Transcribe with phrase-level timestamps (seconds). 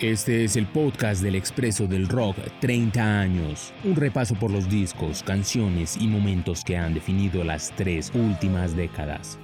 [0.00, 3.74] Este es el podcast del Expreso del Rock 30 años.
[3.82, 9.40] Un repaso por los discos, canciones y momentos que han definido las tres últimas décadas.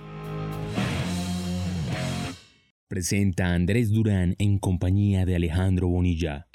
[2.87, 6.47] Presenta Andrés Durán en compañía de Alejandro Bonilla.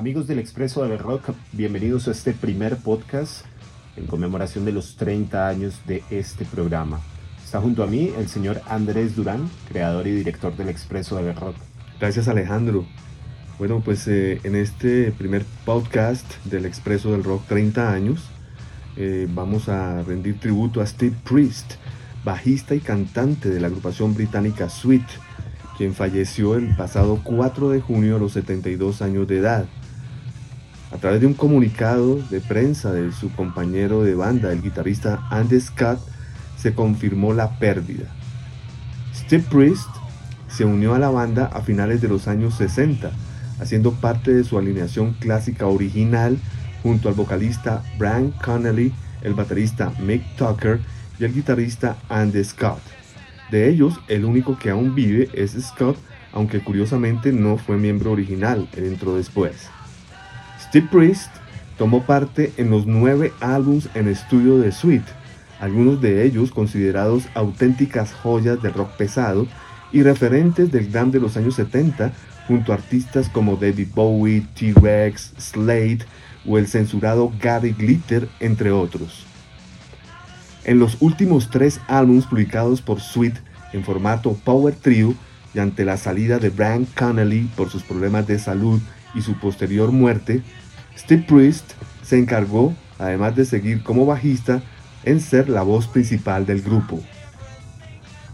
[0.00, 3.44] Amigos del Expreso del Rock, bienvenidos a este primer podcast
[3.98, 7.02] en conmemoración de los 30 años de este programa.
[7.44, 11.54] Está junto a mí el señor Andrés Durán, creador y director del Expreso del Rock.
[12.00, 12.86] Gracias Alejandro.
[13.58, 18.30] Bueno, pues eh, en este primer podcast del Expreso del Rock 30 años,
[18.96, 21.74] eh, vamos a rendir tributo a Steve Priest,
[22.24, 25.06] bajista y cantante de la agrupación británica Sweet,
[25.76, 29.66] quien falleció el pasado 4 de junio a los 72 años de edad.
[31.00, 35.98] Través de un comunicado de prensa de su compañero de banda, el guitarrista Andy Scott,
[36.58, 38.04] se confirmó la pérdida.
[39.14, 39.88] Steve Priest
[40.48, 43.12] se unió a la banda a finales de los años 60,
[43.60, 46.38] haciendo parte de su alineación clásica original
[46.82, 50.80] junto al vocalista Brian Connelly, el baterista Mick Tucker
[51.18, 52.80] y el guitarrista Andy Scott.
[53.50, 55.96] De ellos, el único que aún vive es Scott,
[56.34, 59.70] aunque curiosamente no fue miembro original, él entró después.
[60.70, 61.32] Steve Priest
[61.78, 65.02] tomó parte en los nueve álbums en estudio de Sweet,
[65.58, 69.48] algunos de ellos considerados auténticas joyas del rock pesado
[69.90, 72.12] y referentes del glam de los años 70
[72.46, 76.04] junto a artistas como David Bowie, T-Rex, Slade
[76.46, 79.26] o el censurado Gary Glitter, entre otros.
[80.62, 83.34] En los últimos tres álbumes publicados por Sweet
[83.72, 85.16] en formato Power Trio
[85.52, 88.80] y ante la salida de Brian Connelly por sus problemas de salud
[89.16, 90.42] y su posterior muerte,
[90.96, 94.62] Steve Priest se encargó, además de seguir como bajista,
[95.04, 97.00] en ser la voz principal del grupo.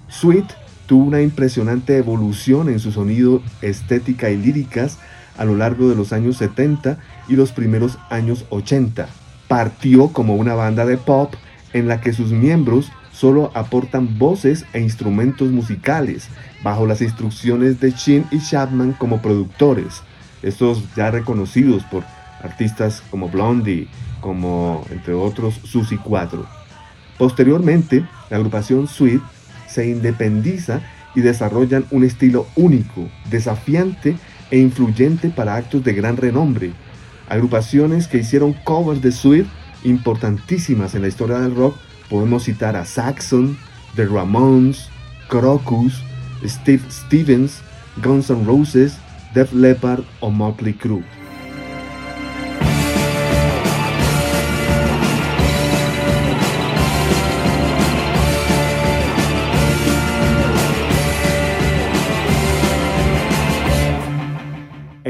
[0.09, 0.47] Sweet
[0.87, 4.99] tuvo una impresionante evolución en su sonido, estética y líricas
[5.37, 9.09] a lo largo de los años 70 y los primeros años 80.
[9.49, 11.35] Partió como una banda de pop
[11.73, 16.29] en la que sus miembros solo aportan voces e instrumentos musicales,
[16.63, 20.03] bajo las instrucciones de Chin y Chapman como productores,
[20.43, 22.05] estos ya reconocidos por
[22.43, 23.89] artistas como Blondie,
[24.21, 26.47] como entre otros Susie 4.
[27.19, 29.23] Posteriormente, la agrupación Sweet
[29.69, 30.81] se independiza
[31.15, 34.17] y desarrollan un estilo único, desafiante
[34.51, 36.73] e influyente para actos de gran renombre.
[37.29, 39.47] Agrupaciones que hicieron covers de Sweet
[39.85, 41.77] importantísimas en la historia del rock,
[42.11, 43.57] podemos citar a Saxon,
[43.95, 44.89] The Ramones,
[45.29, 46.03] Crocus,
[46.45, 47.61] Steve Stevens,
[48.03, 48.99] Guns N' Roses,
[49.35, 51.03] Def Leppard o Motley Crue.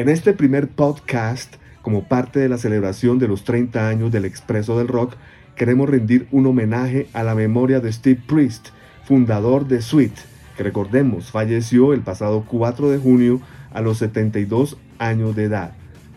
[0.07, 4.79] En este primer podcast, como parte de la celebración de los 30 años del Expreso
[4.79, 5.17] del Rock,
[5.57, 8.69] queremos rendir un homenaje a la memoria de Steve Priest,
[9.05, 10.13] fundador de Sweet,
[10.57, 13.41] que recordemos falleció el pasado 4 de junio
[13.73, 15.73] a los 72 años de edad.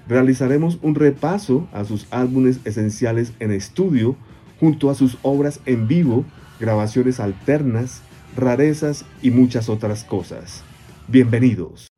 [0.07, 4.15] Realizaremos un repaso a sus álbumes esenciales en estudio,
[4.59, 6.25] junto a sus obras en vivo,
[6.59, 8.03] grabaciones alternas,
[8.37, 10.63] rarezas y muchas otras cosas.
[11.07, 11.88] Bienvenidos.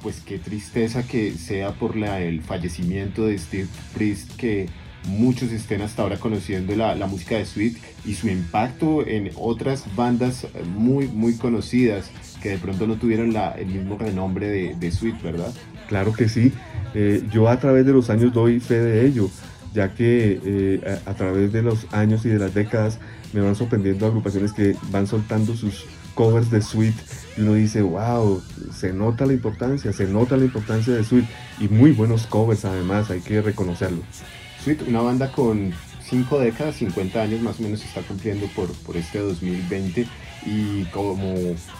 [0.00, 4.66] Pues qué tristeza que sea por la, el fallecimiento de Steve Priest que
[5.06, 10.46] muchos estén hasta ahora conociendo la, música de Sweet y su impacto en otras bandas
[10.74, 12.10] muy, muy conocidas
[12.42, 15.52] que de pronto no tuvieron el mismo renombre de, de, Sweet, ¿verdad?
[15.88, 16.52] Claro que sí.
[16.94, 19.28] Eh, yo a través de los años doy fe de ello,
[19.74, 22.98] ya que eh, a, a, través de los años y de las décadas
[23.32, 26.94] me van sorprendiendo agrupaciones que van soltando sus covers de Sweet
[27.36, 31.26] y uno dice, wow, se nota la importancia, se nota la importancia de Sweet
[31.60, 34.02] y muy buenos covers además, hay que reconocerlo.
[34.62, 35.72] Sweet, una banda con
[36.08, 40.06] 5 décadas, 50 años más o menos está cumpliendo por, por este 2020
[40.46, 41.34] y como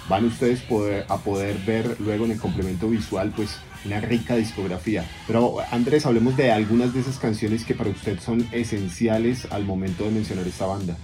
[0.09, 5.05] van ustedes poder, a poder ver luego en el complemento visual, pues una rica discografía.
[5.27, 10.05] Pero Andrés, hablemos de algunas de esas canciones que para usted son esenciales al momento
[10.05, 10.97] de mencionar esta banda.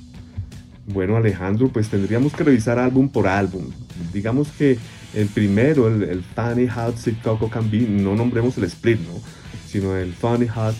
[0.93, 3.71] Bueno, Alejandro, pues tendríamos que revisar álbum por álbum.
[4.13, 4.79] Digamos que
[5.15, 9.21] el primero, el, el Funny How Sick Coco Can Be, no nombremos el split, ¿no?
[9.67, 10.73] Sino el Funny How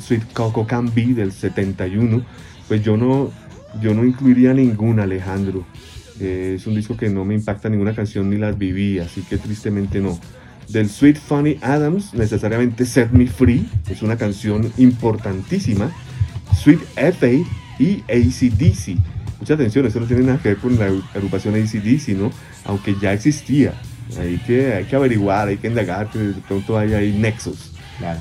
[0.00, 2.24] Sweet Coco Can Be del 71,
[2.68, 3.30] pues yo no,
[3.80, 5.64] yo no incluiría ninguna, Alejandro.
[6.20, 9.36] Eh, es un disco que no me impacta ninguna canción ni las viví, así que
[9.36, 10.18] tristemente no.
[10.68, 15.92] Del Sweet Funny Adams, necesariamente Set Me Free, es una canción importantísima.
[16.62, 17.30] Sweet FA
[17.78, 19.13] y ACDC.
[19.44, 22.30] Mucha atención, eso no tiene nada que ver con la agrupación ACDC, ¿no?
[22.64, 23.74] Aunque ya existía.
[24.18, 27.72] Hay que, hay que averiguar, hay que indagar, que de pronto hay ahí nexos.
[27.98, 28.20] Claro.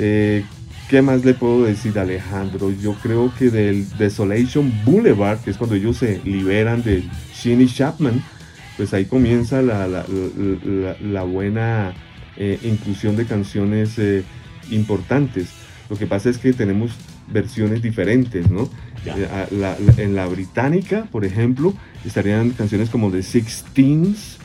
[0.00, 0.44] Eh,
[0.88, 2.72] ¿Qué más le puedo decir, Alejandro?
[2.72, 8.20] Yo creo que del Desolation Boulevard, que es cuando ellos se liberan de Shinny Chapman,
[8.76, 10.04] pues ahí comienza la, la,
[11.00, 11.94] la, buena
[12.36, 14.24] eh, inclusión de canciones eh,
[14.72, 15.50] importantes.
[15.88, 16.90] Lo que pasa es que tenemos
[17.28, 18.68] versiones diferentes, ¿no?
[19.06, 19.28] Eh,
[19.98, 21.74] en la británica, por ejemplo,
[22.04, 24.38] estarían canciones como The Sixteens,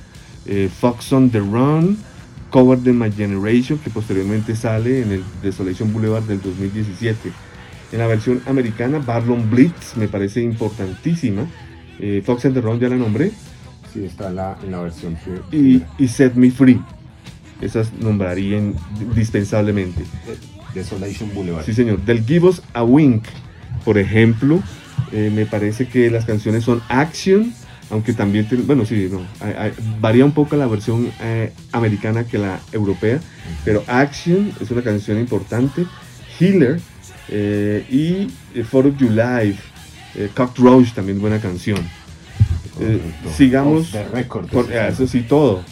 [0.80, 1.98] Fox on the Run,
[2.50, 7.32] Covered in My Generation, que posteriormente sale en el Desolation Boulevard del 2017.
[7.92, 11.48] En la versión americana, Barlon Blitz me parece importantísima.
[12.00, 13.32] Eh, Fox and the Run ya la nombré.
[13.94, 15.18] Sí, está la, en la versión.
[15.52, 16.80] Y, y, Set Me Free.
[17.62, 20.04] Esas nombraría indispensablemente.
[20.74, 21.66] Desolation Boulevard.
[21.66, 22.00] Sí, señor.
[22.02, 23.24] Del Give Us a Wink,
[23.86, 24.62] por ejemplo,
[25.12, 27.54] eh, me parece que las canciones son Action,
[27.90, 29.22] aunque también, bueno, sí, no,
[30.00, 33.20] varía un poco la versión eh, americana que la europea,
[33.66, 35.86] pero Action es una canción importante,
[36.40, 36.80] Healer
[37.30, 39.58] eh, y For of July,
[40.16, 41.80] eh, Cocked Roach también buena canción.
[43.36, 43.92] sigamos,
[44.52, 45.64] por, eso sí, todo,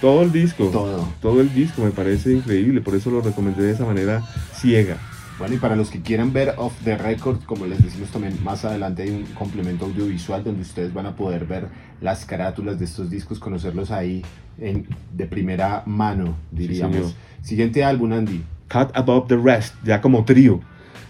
[0.00, 1.08] todo el disco, todo.
[1.20, 4.22] todo el disco me parece increíble, por eso lo recomendé de esa manera
[4.54, 4.96] ciega.
[5.38, 8.66] Bueno, y para los que quieran ver Off the Record, como les decimos también más
[8.66, 11.68] adelante, hay un complemento audiovisual donde ustedes van a poder ver
[12.02, 14.22] las carátulas de estos discos, conocerlos ahí
[14.58, 14.86] en,
[15.16, 17.16] de primera mano, diríamos.
[17.42, 18.42] Siguiente álbum, Andy.
[18.70, 20.60] Cut Above the Rest, ya como trío.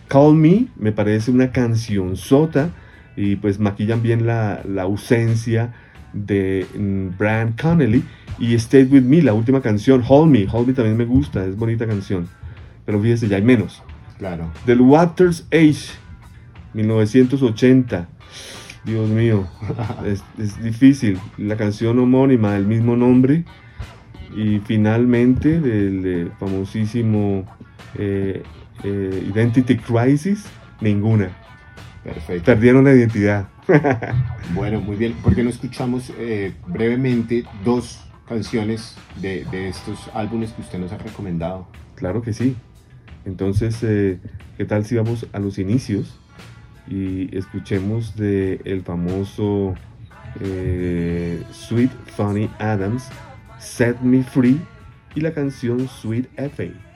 [0.07, 2.71] Call Me me parece una canción sota
[3.17, 5.75] y pues maquillan bien la, la ausencia
[6.13, 8.05] de mm, Brian Connelly.
[8.39, 10.47] Y Stay With Me, la última canción, Hold Me.
[10.51, 12.29] Hold Me también me gusta, es bonita canción.
[12.87, 13.83] Pero fíjese, ya hay menos.
[14.19, 14.51] Claro.
[14.67, 15.93] Del Waters Age,
[16.75, 18.09] 1980.
[18.85, 19.47] Dios mío,
[20.07, 21.19] es, difícil.
[21.37, 23.45] La canción homónima del mismo nombre.
[24.35, 27.45] Y finalmente del eh, famosísimo
[27.97, 28.43] eh,
[28.85, 30.45] eh, Identity Crisis,
[30.81, 31.31] ninguna.
[32.05, 32.45] Perfecto.
[32.45, 33.49] Perdieron la identidad.
[34.55, 35.15] bueno, muy bien.
[35.23, 36.13] ¿Por qué no escuchamos
[36.67, 41.67] brevemente dos canciones de, de estos álbumes que usted nos ha recomendado?
[41.97, 42.57] Claro que sí.
[43.25, 44.19] Entonces, eh,
[44.57, 46.19] ¿qué tal si vamos a los inicios
[46.89, 49.75] y escuchemos de el famoso
[50.41, 53.09] eh, Sweet Funny Adams,
[53.59, 54.61] Set Me Free
[55.15, 56.90] y la canción Sweet FA?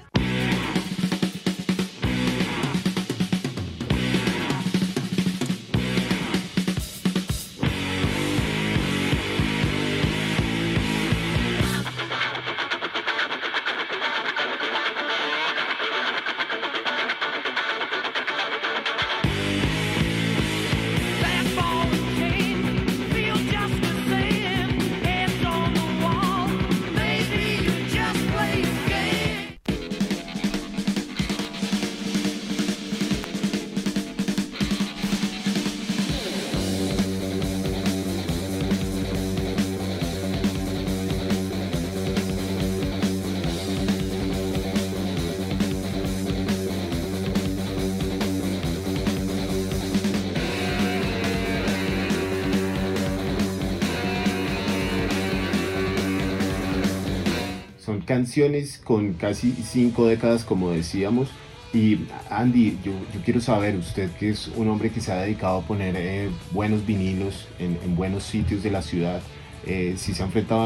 [58.15, 61.31] Canciones con casi cinco décadas, como decíamos.
[61.73, 62.93] Y Andy, yo,
[63.25, 66.87] quiero saber, usted que es un hombre que se ha dedicado a poner eh, buenos
[66.87, 69.21] vinilos en, buenos sitios de la ciudad,
[69.67, 70.63] eh, si se ha enfrentado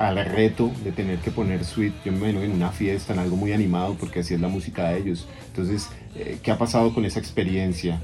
[0.00, 3.36] al reto, de tener que poner suite, yo me imagino en una fiesta, en algo
[3.36, 5.28] muy animado, porque así es la música de ellos.
[5.46, 8.00] Entonces, eh, ¿qué ha pasado con esa experiencia?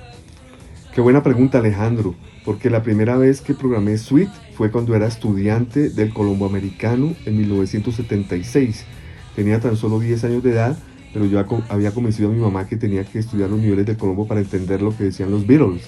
[0.96, 5.90] Qué buena pregunta, Alejandro, porque la primera vez que programé suite fue cuando era estudiante
[5.90, 8.86] del Colombo Americano en 1976.
[9.34, 10.78] Tenía tan solo 10 años de edad,
[11.12, 14.26] pero yo había convencido a mi mamá que tenía que estudiar los niveles del Colombo
[14.26, 15.82] para entender lo que decían los Beatles.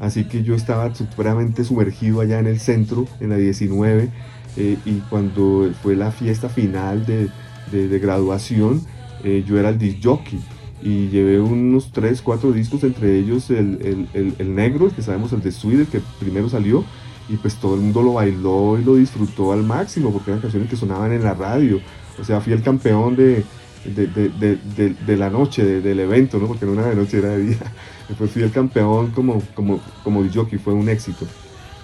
[0.00, 4.08] Así que yo estaba supremamente sumergido allá en el centro, en la 19,
[4.56, 8.82] eh, y cuando fue la fiesta final de, graduación,
[9.22, 10.40] eh, yo era el disc jockey
[10.82, 15.42] y llevé unos 3, 4 discos, entre ellos el, el, negro, el que sabemos, el
[15.42, 16.84] de Sweet, el que primero salió,
[17.28, 20.68] y pues todo el mundo lo bailó y lo disfrutó al máximo porque eran canciones
[20.68, 21.80] que sonaban en la radio.
[22.20, 23.44] O sea, fui el campeón de,
[23.84, 26.46] de, la noche, del evento, ¿no?
[26.46, 27.72] porque no era de noche, era de día.
[28.08, 31.26] Después fui el campeón como, como, como jockey, fue un éxito.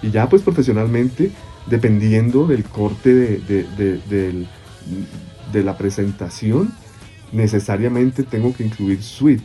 [0.01, 1.31] Y ya pues profesionalmente,
[1.67, 4.47] dependiendo del corte de,
[5.53, 6.73] de la presentación,
[7.31, 9.43] necesariamente tengo que incluir suite,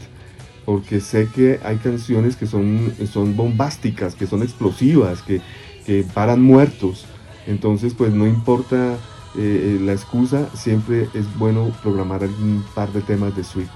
[0.64, 5.40] porque sé que hay canciones que son, son bombásticas, que son explosivas, que,
[5.84, 7.06] que paran muertos.
[7.46, 8.96] Entonces, pues no importa
[9.36, 13.70] eh, la excusa, siempre es bueno programar algún par de temas de suite.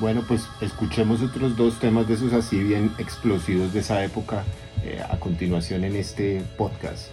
[0.00, 4.44] Bueno, pues escuchemos otros dos temas de esos así bien explosivos de esa época
[4.84, 7.08] eh, a continuación en este podcast.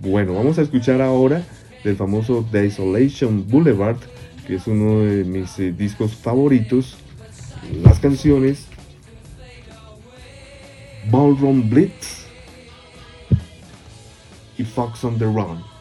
[0.00, 1.42] Bueno, vamos a escuchar ahora
[1.84, 3.98] del famoso The Isolation Boulevard,
[4.46, 6.96] que es uno de mis eh, discos favoritos.
[7.82, 8.66] Las canciones
[11.10, 12.26] Ballroom Blitz
[14.56, 15.76] y Fox on the Run.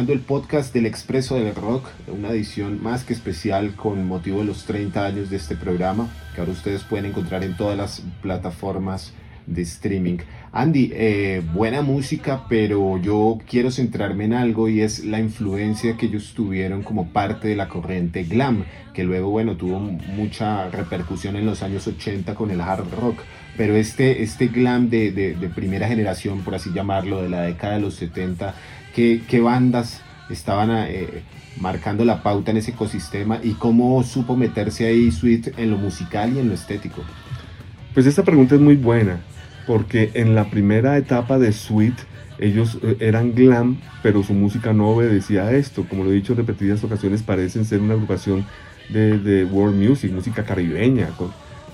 [0.00, 4.46] Escuchando el podcast del Expreso del Rock, una edición más que especial con motivo de
[4.46, 9.12] los 30 años de este programa, que ahora ustedes pueden encontrar en todas las plataformas
[9.46, 10.16] de streaming.
[10.52, 16.06] Andy, eh, buena música, pero yo quiero centrarme en algo y es la influencia que
[16.06, 18.64] ellos tuvieron como parte de la corriente glam,
[18.94, 23.18] que luego, bueno, tuvo mucha repercusión en los años 80 con el hard rock,
[23.58, 27.74] pero este, este glam de, de, de primera generación, por así llamarlo, de la década
[27.74, 28.54] de los 70,
[29.26, 31.22] qué, bandas estaban eh,
[31.60, 36.32] marcando la pauta en ese ecosistema y cómo supo meterse ahí Sweet en lo musical
[36.34, 37.02] y en lo estético.
[37.94, 39.20] Pues esta pregunta es muy buena,
[39.66, 41.94] porque en la primera etapa de Sweet
[42.38, 45.86] ellos eh, eran glam, pero su música no obedecía a esto.
[45.88, 48.46] Como lo he dicho en repetidas ocasiones, parecen ser una agrupación
[48.88, 51.10] de, world music, música caribeña,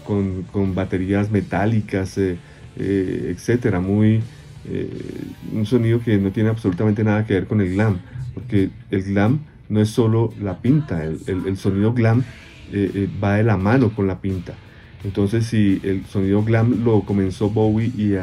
[0.04, 2.38] con, baterías metálicas, eh,
[2.76, 4.23] etcétera, muy,
[4.68, 4.90] eh,
[5.52, 7.99] un sonido que no tiene absolutamente nada que ver con el glam,
[8.35, 12.25] porque el glam no es solo la pinta, el, sonido glam
[12.73, 14.54] eh, eh, va de la mano con la pinta.
[15.04, 18.14] Entonces, si el sonido glam lo comenzó Bowie y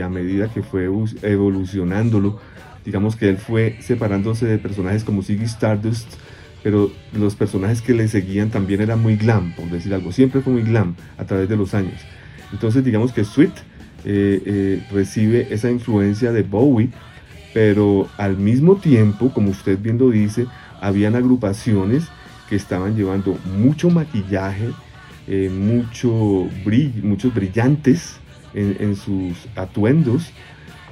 [0.00, 0.88] a, medida que fue
[1.22, 2.40] evolucionándolo,
[2.84, 6.08] digamos que él fue separándose de personajes como Ziggy Stardust,
[6.62, 10.12] pero los personajes que le seguían también eran muy glam, por decir algo.
[10.12, 12.00] Siempre fue muy glam a través de los años.
[12.52, 13.52] Entonces, digamos que Sweet
[14.04, 16.90] eh, eh, recibe esa influencia de Bowie,
[17.54, 20.46] pero al mismo tiempo, como usted viendo dice,
[20.80, 22.04] habían agrupaciones
[22.48, 24.70] que estaban llevando mucho maquillaje,
[25.28, 26.48] eh, mucho
[27.02, 28.16] muchos brillantes
[28.54, 30.30] en, sus atuendos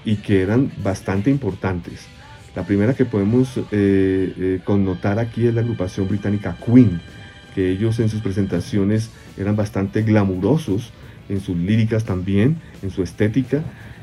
[0.05, 2.07] y que eran bastante importantes.
[2.57, 3.61] La primera que podemos
[4.65, 7.01] connotar aquí es la agrupación británica Queen,
[7.55, 10.93] que ellos en sus presentaciones eran bastante glamurosos,
[11.31, 13.63] en sus líricas también, en su estética.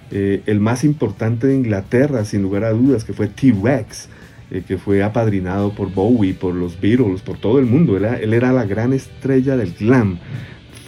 [0.09, 4.07] Eh, el más importante de Inglaterra, sin lugar a dudas, que fue T-Rex,
[4.51, 7.97] eh, que fue apadrinado por Bowie, por los Beatles, por todo el mundo.
[7.97, 10.19] él era la gran estrella del glam.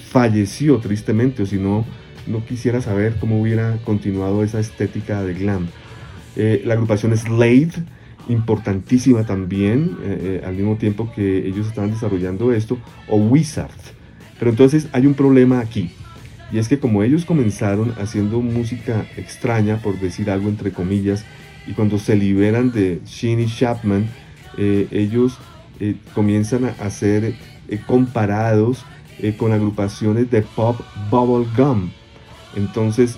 [0.09, 1.85] Falleció tristemente, o si no,
[2.25, 5.67] no quisiera saber cómo hubiera continuado esa estética de glam.
[6.37, 7.71] Eh, la agrupación Slade,
[8.29, 9.97] importantísima también,
[10.45, 12.77] al mismo tiempo que ellos estaban desarrollando esto,
[13.07, 13.71] o Wizard.
[14.37, 15.91] Pero entonces hay un problema aquí.
[16.51, 21.25] Y es que como ellos comenzaron haciendo música extraña, por decir algo entre comillas,
[21.67, 24.07] y cuando se liberan de Sheen y Chapman,
[24.57, 25.37] eh, ellos
[25.79, 27.35] eh, comienzan a ser
[27.67, 28.83] eh, comparados
[29.37, 30.79] con agrupaciones de pop
[31.11, 31.91] bubblegum.
[32.55, 33.17] Entonces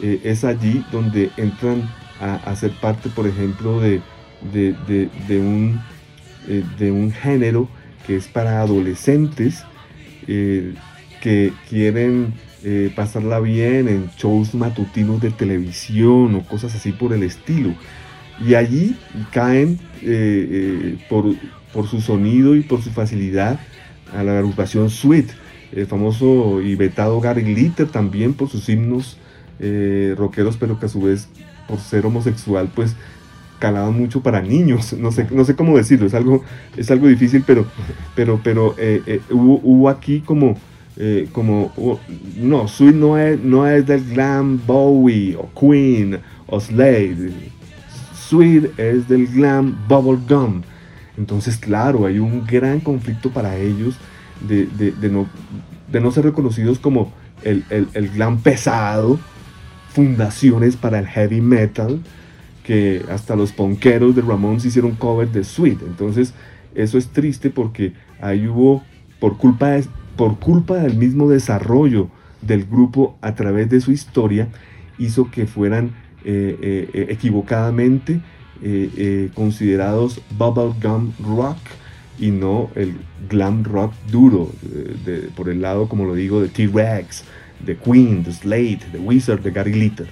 [0.00, 4.00] es allí donde entran a, ser parte, por ejemplo, de,
[4.50, 5.78] de, un,
[6.78, 7.68] de un género
[8.06, 9.62] que es para adolescentes
[10.26, 12.32] que quieren
[12.64, 17.74] eh, pasarla bien en shows matutinos de televisión o cosas así por el estilo.
[18.44, 18.96] Y allí
[19.30, 21.34] caen eh, por,
[21.72, 23.60] por, su sonido y por su facilidad
[24.16, 25.30] a la agrupación Sweet,
[25.72, 29.18] el famoso y vetado Gary Glitter también por sus himnos
[30.16, 31.28] rockeros, pero que a su vez
[31.68, 32.96] por ser homosexual, pues
[33.62, 36.42] calaban mucho para niños, no sé, no sé cómo decirlo, es algo,
[36.76, 37.64] es algo difícil, pero,
[38.16, 40.56] pero, pero eh, eh, hubo, aquí como,
[40.96, 41.72] eh, como
[42.36, 47.32] no, Sweet no es, no es del glam Bowie o Queen o Slade,
[48.14, 50.62] Sweet es del glam Bubblegum.
[51.18, 53.96] Entonces, claro, hay un gran conflicto para ellos
[54.48, 55.26] de, de, no,
[55.90, 59.18] de no ser reconocidos como el, el, el glam pesado,
[59.90, 62.00] fundaciones para el heavy metal,
[62.64, 65.82] que hasta los ponqueros de Ramones hicieron cover de Sweet.
[65.82, 66.32] Entonces,
[66.74, 68.82] eso es triste porque ahí hubo,
[69.20, 69.78] por culpa,
[70.16, 72.08] por culpa del mismo desarrollo
[72.42, 74.48] del grupo a través de su historia,
[74.98, 75.92] hizo que fueran
[76.24, 78.20] eh, eh, eh, equivocadamente
[79.34, 81.58] considerados bubblegum rock
[82.20, 82.94] y no el
[83.28, 84.52] glam rock duro,
[85.34, 87.24] por el lado, como lo digo, de T-Rex,
[87.66, 90.06] de Queen, de Slade, de Wizard, de Gary Glitter.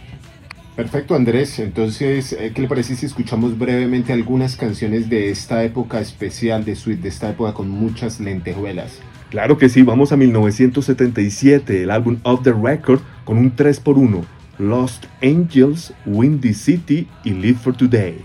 [0.75, 1.61] Perfecto, Andrés.
[1.61, 7.03] Entonces, ¿qué le parece si escuchamos brevemente algunas canciones de esta época especial de Sweet,
[7.03, 8.99] de esta época con muchas lentejuelas?
[9.31, 14.25] Claro que sí, vamos a 1977, el álbum Of the Record con un 3x1,
[14.59, 18.25] Lost Angels, Windy City y Live for Today.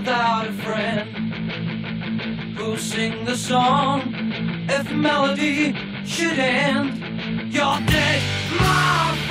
[0.00, 1.10] without a friend
[2.56, 4.14] who'll sing the song
[4.68, 5.74] if melody
[6.04, 7.09] should end.
[7.52, 8.22] You're dead,
[8.60, 9.29] my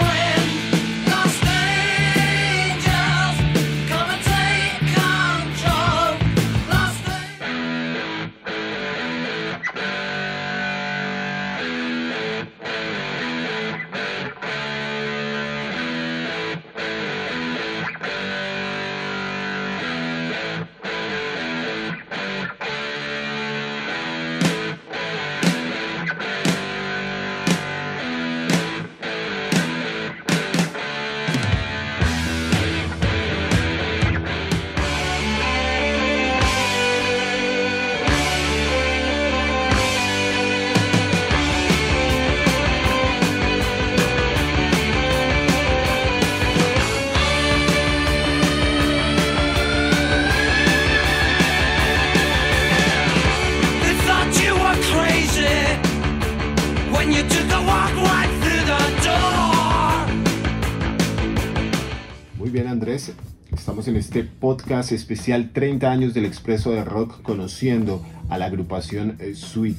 [63.90, 69.34] en este podcast especial 30 años del Expreso de Rock conociendo a la agrupación eh,
[69.34, 69.78] Sweet.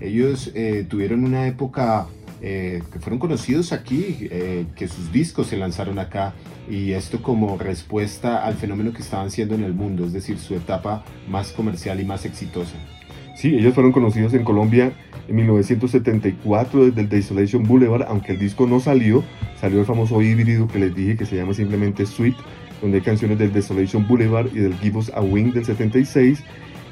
[0.00, 2.08] Ellos eh, tuvieron una época
[2.40, 4.28] eh, que fueron conocidos aquí,
[4.74, 6.34] que sus discos se lanzaron acá
[6.68, 10.56] y esto como respuesta al fenómeno que estaban siendo en el mundo, es decir, su
[10.56, 12.74] etapa más comercial y más exitosa.
[13.36, 14.92] Sí, ellos fueron conocidos en Colombia
[15.28, 19.22] en 1974 desde el Desolation Boulevard, aunque el disco no salió,
[19.60, 22.36] salió el famoso híbrido que les dije que se llama simplemente Sweet
[22.82, 26.42] donde hay canciones del Desolation Boulevard y del Give Us a Wing del 76,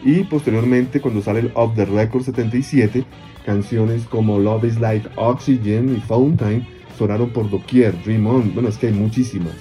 [0.02, 3.04] y posteriormente cuando sale el Off the Record 77,
[3.44, 8.78] canciones como Love is Like Oxygen y Fountain sonaron por doquier, Dream On, bueno, es
[8.78, 9.54] que hay muchísimas.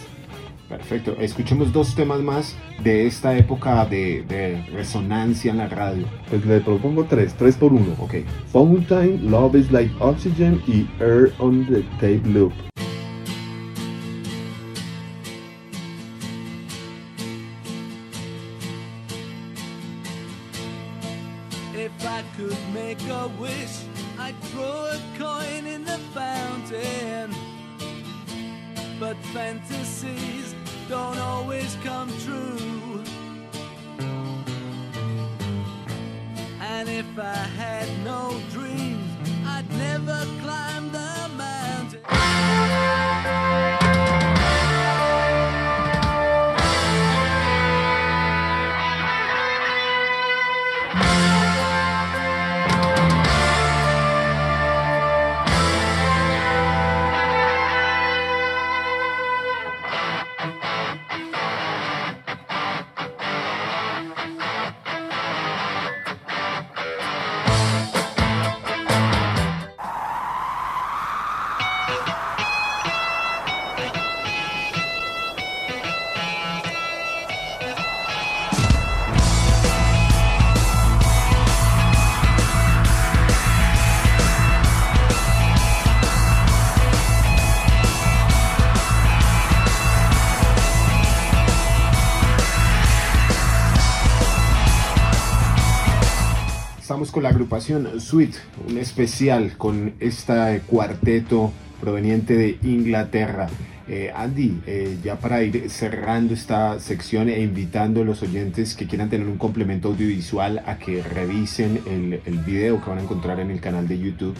[0.69, 6.05] Perfecto, escuchemos dos temas más de esta época de, de, resonancia en la radio.
[6.29, 7.95] Pues le propongo tres, tres por uno.
[7.97, 8.17] Ok.
[8.51, 12.53] Fountain, Love is Like Oxygen y Air on the Tape Loop.
[97.11, 98.35] Con la agrupación Sweet,
[98.67, 103.47] un especial con este cuarteto proveniente de Inglaterra.
[103.87, 108.85] Eh, Andy, eh, ya para ir cerrando esta sección e invitando a los oyentes que
[108.85, 113.39] quieran tener un complemento audiovisual a que revisen el, el video que van a encontrar
[113.39, 114.35] en el canal de YouTube.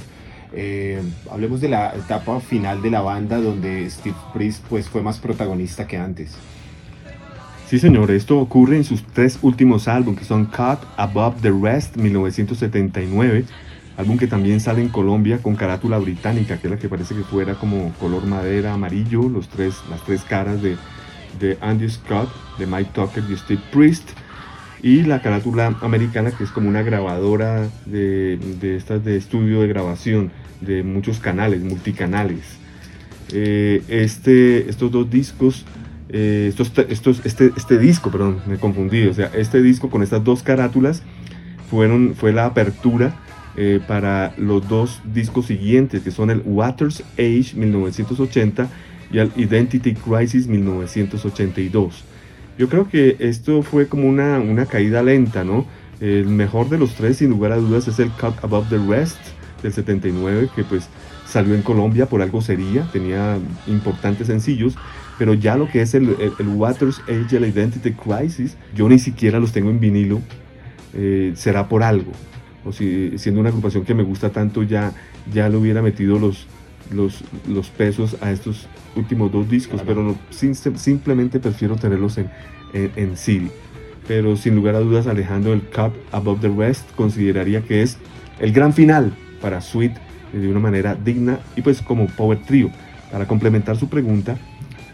[0.52, 5.20] Eh, hablemos de la etapa final de la banda donde Steve Priest pues, fue más
[5.20, 6.36] protagonista que antes.
[7.70, 11.98] Sí, señor, esto ocurre en sus tres últimos álbumes, que son Cut Above the Rest
[11.98, 13.46] 1979
[13.96, 17.22] álbum que también sale en Colombia con carátula británica, que es la que parece que
[17.22, 20.78] fuera como color madera amarillo, los tres, las tres caras de,
[21.40, 24.10] de Andy Scott, de Mike Tucker y Steve Priest,
[24.82, 29.68] y la carátula americana que es como una grabadora de, de estas de estudio de
[29.68, 32.58] grabación de muchos canales, multicanales.
[33.32, 35.66] Eh, este, estos dos discos,
[36.10, 40.24] eh, estos, estos, este, este disco, perdón, me confundí, o sea, este disco con estas
[40.24, 41.04] dos carátulas
[41.70, 43.16] fueron, fue la apertura
[43.56, 48.68] eh, para los dos discos siguientes, que son el Waters Age 1980
[49.12, 52.04] y el Identity Crisis 1982.
[52.58, 55.66] Yo creo que esto fue como una, una caída lenta, ¿no?
[56.02, 59.20] El mejor de los tres, sin lugar a dudas, es el Cut Above the Rest
[59.62, 60.88] del 79, que pues
[61.28, 64.76] salió en Colombia, por algo sería, tenía importantes sencillos,
[65.20, 69.40] pero ya lo que es el, el, Waters Age el Identity Crisis, yo ni siquiera
[69.40, 70.22] los tengo en vinilo,
[70.96, 72.12] eh, será por algo
[72.66, 74.94] o si siendo una agrupación que me gusta tanto ya,
[75.34, 76.48] ya le hubiera metido los,
[76.92, 80.18] los, los pesos a estos últimos dos discos, pero no,
[80.76, 82.30] simplemente prefiero tenerlos en,
[82.74, 83.50] en, CD.
[84.08, 87.98] Pero sin lugar a dudas, Alejandro el Cup Above the Rest consideraría que es
[88.40, 89.94] el gran final para Sweet
[90.34, 92.72] de una manera digna y pues como Power Trio.
[93.12, 94.38] Para complementar su pregunta,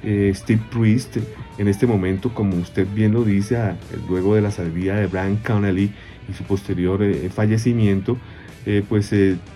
[0.06, 1.18] eh, Steve Priest
[1.58, 3.58] en este momento, como usted bien lo dice,
[4.08, 5.92] luego de la salida de Brian Connelly
[6.30, 8.18] y su posterior eh, fallecimiento,
[8.68, 9.12] eh, pues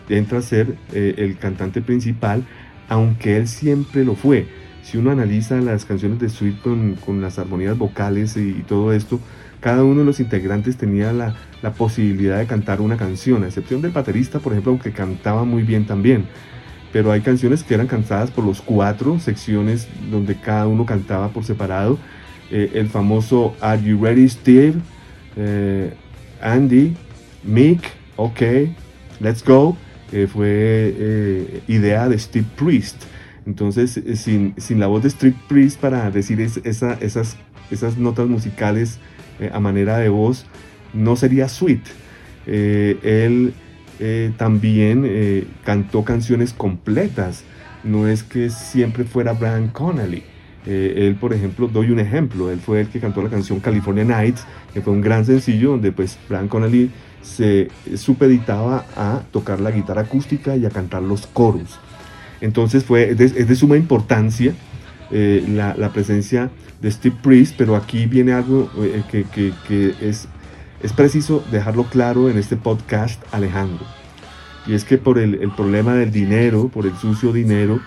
[0.09, 2.43] entra a ser el cantante principal,
[2.87, 4.47] aunque él siempre lo fue.
[4.81, 9.19] Si uno analiza las canciones de Sweet con, con las armonías vocales y, todo esto,
[9.59, 13.81] cada uno de los integrantes tenía la, la, posibilidad de cantar una canción, a excepción
[13.81, 16.25] del baterista, por ejemplo, aunque cantaba muy bien también.
[16.91, 21.43] Pero hay canciones que eran cantadas por los cuatro, secciones donde cada uno cantaba por
[21.43, 21.99] separado.
[22.49, 24.73] el famoso Are You Ready Steve?
[26.41, 26.95] Andy,
[27.43, 27.81] Mick,
[28.15, 28.41] ok,
[29.19, 29.77] let's go,
[30.27, 33.03] fue eh, idea de Steve Priest.
[33.45, 37.37] Entonces, eh, sin, la voz de Steve Priest para decir esa, esas,
[37.71, 38.99] esas notas musicales
[39.39, 40.45] eh, a manera de voz,
[40.93, 41.81] no sería sweet.
[42.45, 43.53] él
[44.37, 47.43] también cantó canciones completas,
[47.83, 50.23] no es que siempre fuera Brian Connelly.
[50.65, 54.03] Eh, él, por ejemplo, doy un ejemplo, él fue el que cantó la canción California
[54.03, 59.71] Nights, que fue un gran sencillo donde pues Brian Connelly se supeditaba a tocar la
[59.71, 61.79] guitarra acústica y a cantar los coros.
[62.41, 64.53] Entonces fue, es de, suma importancia
[65.11, 66.49] eh, la, presencia
[66.81, 70.27] de Steve Priest, pero aquí viene algo eh, que, es,
[70.81, 73.85] es preciso dejarlo claro en este podcast, Alejandro.
[74.65, 77.79] Y es que por el, problema del dinero, por el sucio dinero,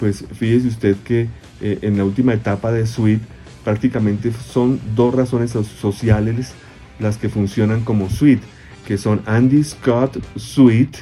[0.00, 1.28] pues fíjese usted que
[1.60, 3.20] eh, en la última etapa de Sweet,
[3.62, 6.52] prácticamente son dos razones sociales
[6.98, 8.40] las que funcionan como Sweet,
[8.86, 10.96] que son Andy Scott Sweet,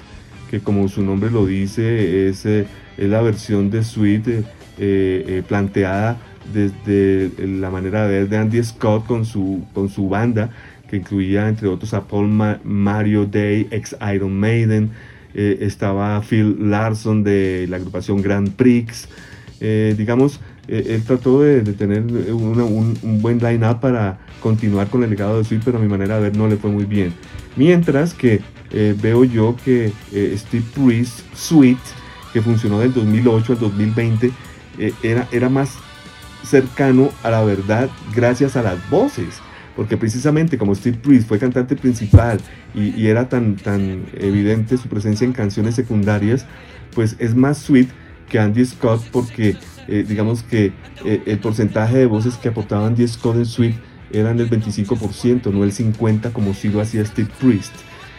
[0.50, 2.66] que como su nombre lo dice, es, eh,
[2.98, 4.44] la versión de Sweet
[4.78, 6.18] eh, planteada
[6.52, 10.50] desde la manera de de Andy Scott con su, con su banda,
[10.92, 12.28] que incluía entre otros a Paul
[12.62, 14.90] Mario Day, ex Iron Maiden,
[15.35, 19.09] estaba Phil Larson de la agrupación Grand Prix,
[19.59, 22.02] digamos, eh, él trató de, tener
[22.33, 26.22] un, buen line-up para continuar con el legado de Sweet, pero a mi manera de
[26.22, 27.12] ver no le fue muy bien.
[27.57, 31.78] Mientras que eh, veo yo que eh, Steve Priest Sweet,
[32.33, 34.31] que funcionó del 2008 al 2020,
[35.02, 35.76] era, era más
[36.44, 39.40] cercano a la verdad gracias a las voces.
[39.76, 42.38] Porque precisamente como Steve Priest fue cantante principal
[42.74, 46.46] y, era tan, tan evidente su presencia en canciones secundarias,
[46.94, 47.88] pues es más sweet
[48.28, 49.56] que Andy Scott porque
[49.88, 50.72] eh, digamos que
[51.04, 53.78] eh, el porcentaje de voces que aportaban 10 Code Suite
[54.12, 57.72] eran del 25%, no el 50% como si lo hacía Steve Priest.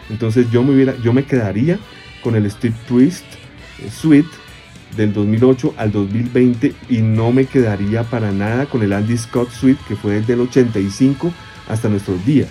[0.10, 1.80] Entonces yo me, quedaría
[2.24, 3.26] con el Steve Priest
[3.80, 4.30] eh, Suite
[4.96, 9.82] del 2008 al 2020 y no me quedaría para nada con el Andy Scott Suite
[9.88, 11.32] que fue desde el 85
[11.68, 12.50] hasta nuestros días.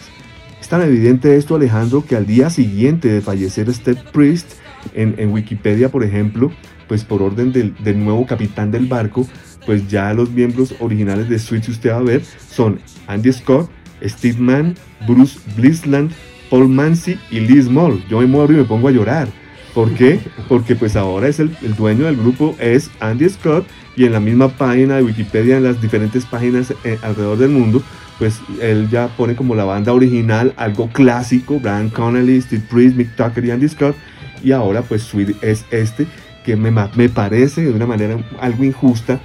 [0.60, 4.52] Es tan evidente esto Alejandro que al día siguiente de fallecer Steve Priest
[4.94, 6.52] en, Wikipedia por ejemplo
[6.88, 9.26] pues por orden del, nuevo capitán del barco,
[9.64, 13.70] pues ya los miembros originales de Sweet, usted va a ver, son Andy Scott,
[14.04, 14.74] Steve Mann,
[15.06, 16.12] Bruce Blisland,
[16.50, 18.04] Paul Manzi y Liz Moll.
[18.10, 19.28] Yo me muero y me pongo a llorar.
[19.74, 20.20] ¿Por qué?
[20.48, 24.48] Porque pues ahora es el, dueño del grupo es Andy Scott y en la misma
[24.48, 27.82] página de Wikipedia, en las diferentes páginas eh, alrededor del mundo,
[28.18, 33.16] pues él ya pone como la banda original algo clásico, Brian Connelly, Steve Priest, Mick
[33.16, 33.96] Tucker y Andy Scott,
[34.44, 36.06] y ahora pues Sweet es este,
[36.44, 39.20] que me, me parece de una manera algo injusta,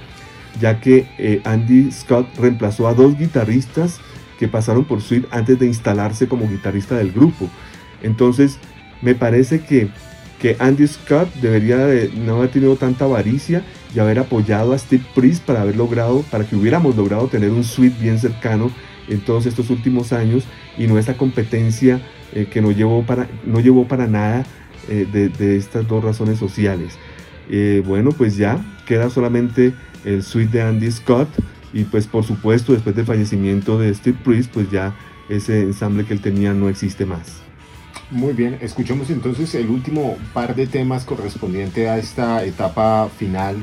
[0.60, 4.00] ya que eh, Andy Scott reemplazó a dos guitarristas
[4.38, 7.50] que pasaron por Sweet antes de instalarse como guitarrista del grupo.
[8.02, 8.58] Entonces,
[9.02, 9.88] me parece que,
[10.38, 15.04] que Andy Scott debería de no haber tenido tanta avaricia y haber apoyado a Steve
[15.14, 18.70] Priest para haber logrado, para que hubiéramos logrado tener un suite bien cercano
[19.08, 20.44] en todos estos últimos años
[20.76, 22.00] y no esa competencia
[22.32, 24.44] eh, que no llevó para, no llevó para nada
[24.88, 26.98] eh, de, estas dos razones sociales.
[27.50, 29.72] Eh, bueno, pues ya queda solamente
[30.04, 31.28] el suite de Andy Scott
[31.72, 34.94] y pues por supuesto después del fallecimiento de Steve Priest pues ya
[35.28, 37.47] ese ensamble que él tenía no existe más.
[38.10, 43.62] Muy bien, escuchemos entonces el último par de temas correspondiente a esta etapa final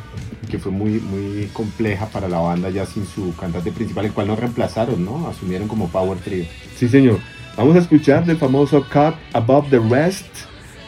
[0.52, 4.28] que fue muy, muy compleja para la banda ya sin su cantante principal, el cual
[4.28, 5.28] no reemplazaron, ¿no?
[5.28, 6.46] Asumieron como Power Trio.
[6.78, 7.20] Sí, señor.
[7.58, 10.28] Vamos a escuchar del famoso Cut Above the Rest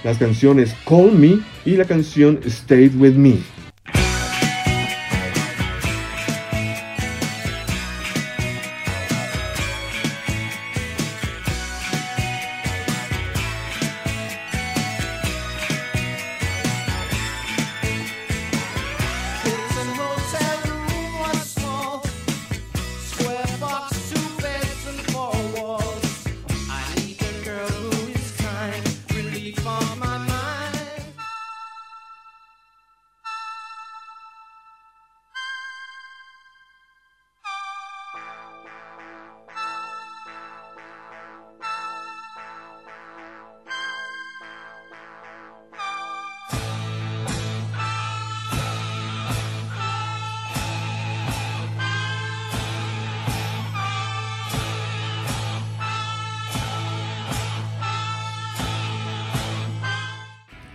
[0.04, 3.40] las canciones Call Me y la canción Stay With Me.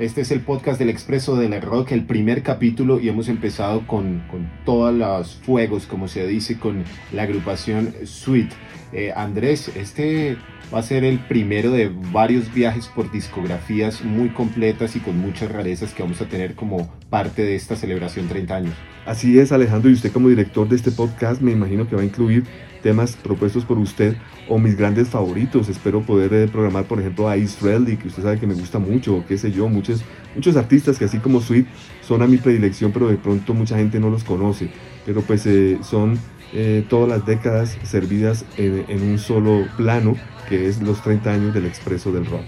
[0.02, 4.24] Este es el podcast del Expreso del Rock, el primer capítulo y hemos empezado con,
[4.28, 8.50] con todos los fuegos, como se dice, con la agrupación Sweet.
[8.92, 10.37] Eh, Andrés, este
[10.72, 15.50] va a ser el primero de varios viajes por discografías muy completas y con muchas
[15.50, 18.74] rarezas que vamos a tener como parte de esta celebración 30 años.
[19.05, 22.05] Así es, Alejandro, y usted como director de este podcast me imagino que va a
[22.05, 22.44] incluir
[22.83, 24.16] temas propuestos por usted
[24.48, 25.68] o mis grandes favoritos.
[25.68, 29.16] Espero poder eh, programar, por ejemplo, a Redley, que usted sabe que me gusta mucho,
[29.16, 30.02] o qué sé yo, muchos,
[30.35, 31.66] muchos artistas que así como Sweet
[32.02, 34.70] son a mi predilección, pero de pronto mucha gente no los conoce.
[35.07, 36.18] Pero pues eh, son
[36.52, 40.16] eh, todas las décadas servidas en, un solo plano,
[40.48, 42.42] que es los 30 años del expreso del rock.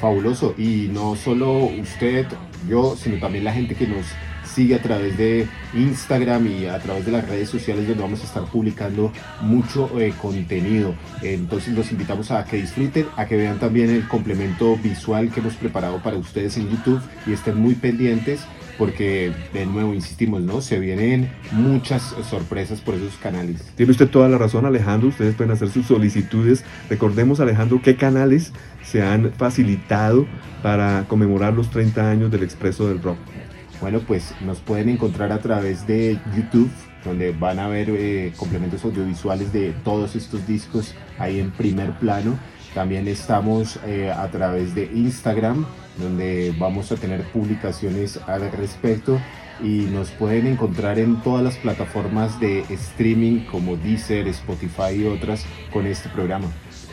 [0.00, 2.26] Fabuloso, y no solo usted,
[2.68, 4.06] yo, sino también la gente que nos
[4.44, 8.24] sigue a través de Instagram y a través de las redes sociales donde vamos a
[8.24, 10.94] estar publicando mucho eh, contenido.
[11.22, 15.54] Entonces los invitamos a que disfruten, a que vean también el complemento visual que hemos
[15.54, 18.46] preparado para ustedes en YouTube y estén muy pendientes
[18.78, 20.60] porque de nuevo insistimos, ¿no?
[20.60, 23.72] Se vienen muchas sorpresas por esos canales.
[23.76, 25.08] Tiene usted toda la razón, Alejandro.
[25.08, 26.64] Ustedes pueden hacer sus solicitudes.
[26.88, 28.52] Recordemos, Alejandro, qué canales
[28.84, 30.26] se han facilitado
[30.62, 33.18] para conmemorar los 30 años del Expreso del Rock.
[33.80, 36.70] Bueno, pues nos pueden encontrar a través de YouTube,
[37.04, 42.38] donde van a ver eh, complementos audiovisuales de todos estos discos ahí en primer plano.
[42.78, 45.66] También estamos eh, a través de Instagram,
[46.00, 49.20] donde vamos a tener publicaciones al respecto
[49.60, 55.44] y nos pueden encontrar en todas las plataformas de streaming como Deezer, Spotify y otras
[55.72, 56.46] con este programa.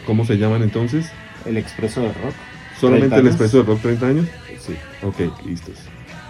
[0.07, 1.11] ¿Cómo se llaman entonces?
[1.45, 2.33] El Expreso del Rock.
[2.79, 4.25] ¿Solamente el Expreso del Rock 30 años?
[4.59, 4.75] Sí.
[5.03, 5.75] Ok, listos.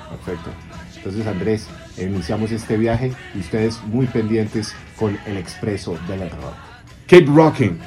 [0.09, 0.49] Perfecto.
[0.97, 6.55] Entonces Andrés, iniciamos este viaje y ustedes muy pendientes con el Expreso del Rock.
[7.07, 7.79] Keep rocking.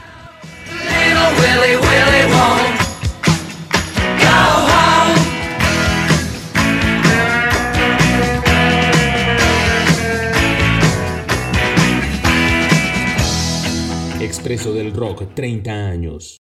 [14.21, 16.37] Expreso del Rock 30 años.